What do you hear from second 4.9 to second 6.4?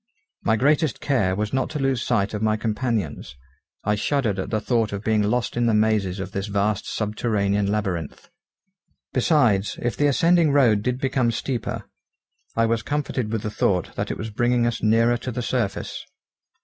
of being lost in the mazes of